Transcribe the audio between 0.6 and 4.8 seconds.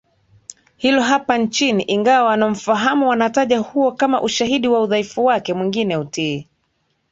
hilo hapa nchini ingawa wanaomfahamu wanataja huo kama ushahidi